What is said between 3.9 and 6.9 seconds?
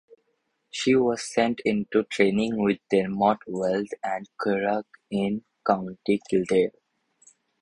at the Curragh in County Kildare.